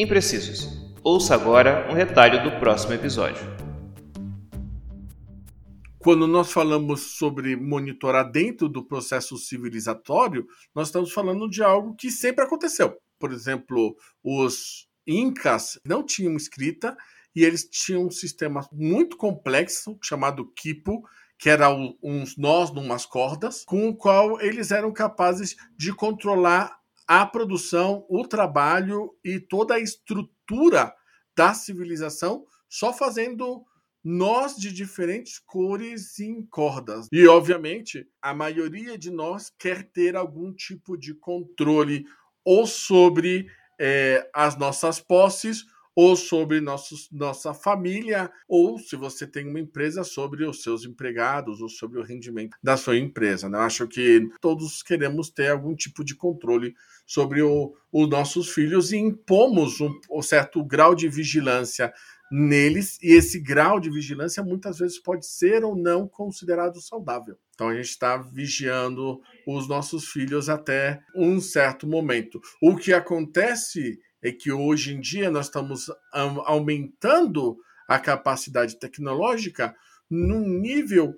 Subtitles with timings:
[0.00, 0.68] Imprecisos.
[1.02, 3.42] Ouça agora um retalho do próximo episódio.
[5.98, 12.12] Quando nós falamos sobre monitorar dentro do processo civilizatório, nós estamos falando de algo que
[12.12, 12.96] sempre aconteceu.
[13.18, 16.96] Por exemplo, os incas não tinham escrita
[17.34, 21.02] e eles tinham um sistema muito complexo chamado quipo,
[21.36, 21.70] que era
[22.00, 26.77] uns nós numas cordas, com o qual eles eram capazes de controlar
[27.08, 30.94] a produção, o trabalho e toda a estrutura
[31.34, 33.64] da civilização só fazendo
[34.04, 37.06] nós de diferentes cores em cordas.
[37.10, 42.04] E, obviamente, a maioria de nós quer ter algum tipo de controle
[42.44, 43.50] ou sobre
[43.80, 45.64] é, as nossas posses
[46.00, 51.60] ou sobre nossos, nossa família, ou se você tem uma empresa, sobre os seus empregados
[51.60, 53.48] ou sobre o rendimento da sua empresa.
[53.48, 53.58] Né?
[53.58, 56.72] Eu acho que todos queremos ter algum tipo de controle
[57.04, 61.92] sobre os nossos filhos e impomos um, um certo grau de vigilância
[62.30, 67.36] neles, e esse grau de vigilância muitas vezes pode ser ou não considerado saudável.
[67.54, 72.40] Então a gente está vigiando os nossos filhos até um certo momento.
[72.62, 75.90] O que acontece é que hoje em dia nós estamos
[76.44, 77.56] aumentando
[77.88, 79.74] a capacidade tecnológica
[80.10, 81.14] num nível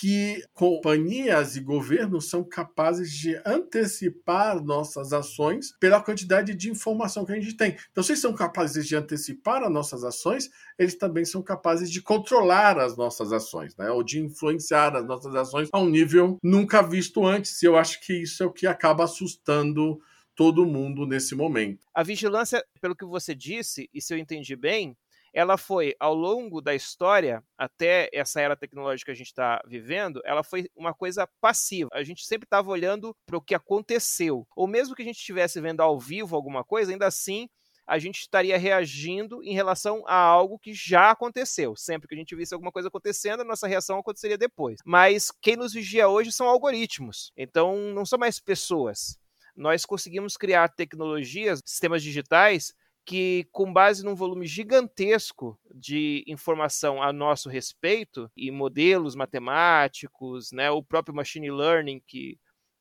[0.00, 7.32] que companhias e governos são capazes de antecipar nossas ações pela quantidade de informação que
[7.32, 7.76] a gente tem.
[7.90, 12.00] Então, se eles são capazes de antecipar as nossas ações, eles também são capazes de
[12.00, 13.90] controlar as nossas ações, né?
[13.90, 17.60] ou de influenciar as nossas ações a um nível nunca visto antes.
[17.60, 20.00] E eu acho que isso é o que acaba assustando
[20.34, 21.86] todo mundo nesse momento.
[21.94, 24.96] A vigilância, pelo que você disse, e se eu entendi bem,
[25.32, 30.20] ela foi, ao longo da história, até essa era tecnológica que a gente está vivendo,
[30.24, 31.88] ela foi uma coisa passiva.
[31.92, 34.46] A gente sempre estava olhando para o que aconteceu.
[34.54, 37.48] Ou mesmo que a gente estivesse vendo ao vivo alguma coisa, ainda assim
[37.86, 41.74] a gente estaria reagindo em relação a algo que já aconteceu.
[41.76, 44.78] Sempre que a gente visse alguma coisa acontecendo, a nossa reação aconteceria depois.
[44.84, 47.32] Mas quem nos vigia hoje são algoritmos.
[47.36, 49.18] Então não são mais pessoas.
[49.54, 52.74] Nós conseguimos criar tecnologias, sistemas digitais
[53.04, 60.70] que, com base num volume gigantesco de informação a nosso respeito, e modelos matemáticos, né,
[60.70, 62.38] o próprio machine learning, que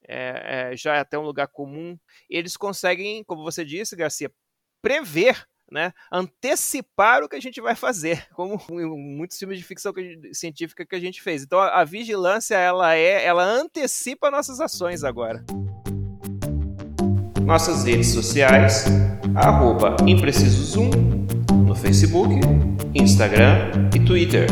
[0.08, 1.98] é, é, já é até um lugar comum,
[2.30, 4.32] eles conseguem, como você disse, Garcia,
[4.82, 9.94] prever né, antecipar o que a gente vai fazer, como em muitos filmes de ficção
[10.34, 11.44] científica que a gente fez.
[11.44, 15.44] Então a, a vigilância ela é, ela antecipa nossas ações agora.
[17.46, 18.86] Nossas redes sociais
[19.36, 20.92] arroba Imprecisos1
[21.66, 22.40] no Facebook,
[22.94, 24.48] Instagram e Twitter.